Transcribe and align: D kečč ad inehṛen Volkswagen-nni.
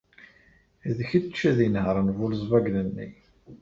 D 0.97 0.99
kečč 1.09 1.39
ad 1.49 1.59
inehṛen 1.67 2.13
Volkswagen-nni. 2.17 3.07